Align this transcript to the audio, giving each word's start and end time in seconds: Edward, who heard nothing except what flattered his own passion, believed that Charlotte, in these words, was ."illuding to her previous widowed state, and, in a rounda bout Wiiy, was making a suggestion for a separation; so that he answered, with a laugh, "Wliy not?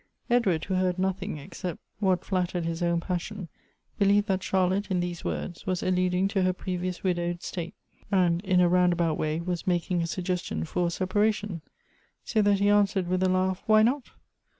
Edward, 0.31 0.65
who 0.65 0.73
heard 0.73 0.97
nothing 0.97 1.37
except 1.37 1.77
what 1.99 2.25
flattered 2.25 2.65
his 2.65 2.81
own 2.81 2.99
passion, 2.99 3.49
believed 3.99 4.25
that 4.27 4.41
Charlotte, 4.41 4.89
in 4.89 4.99
these 4.99 5.23
words, 5.23 5.67
was 5.67 5.83
."illuding 5.83 6.27
to 6.29 6.41
her 6.41 6.53
previous 6.53 7.03
widowed 7.03 7.43
state, 7.43 7.75
and, 8.11 8.41
in 8.43 8.59
a 8.59 8.67
rounda 8.67 8.97
bout 8.97 9.19
Wiiy, 9.19 9.45
was 9.45 9.67
making 9.67 10.01
a 10.01 10.07
suggestion 10.07 10.63
for 10.65 10.87
a 10.87 10.89
separation; 10.89 11.61
so 12.23 12.41
that 12.41 12.57
he 12.57 12.67
answered, 12.69 13.07
with 13.07 13.21
a 13.21 13.29
laugh, 13.29 13.61
"Wliy 13.69 13.85
not? 13.85 14.09